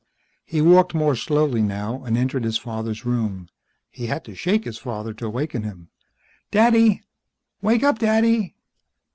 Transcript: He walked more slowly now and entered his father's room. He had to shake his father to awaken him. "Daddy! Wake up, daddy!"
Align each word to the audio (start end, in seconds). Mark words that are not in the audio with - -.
He 0.45 0.61
walked 0.63 0.95
more 0.95 1.15
slowly 1.15 1.61
now 1.61 2.03
and 2.05 2.17
entered 2.17 2.43
his 2.43 2.57
father's 2.57 3.05
room. 3.05 3.49
He 3.91 4.07
had 4.07 4.25
to 4.25 4.33
shake 4.33 4.63
his 4.63 4.79
father 4.79 5.13
to 5.13 5.27
awaken 5.27 5.61
him. 5.61 5.89
"Daddy! 6.49 7.03
Wake 7.61 7.83
up, 7.83 7.99
daddy!" 7.99 8.55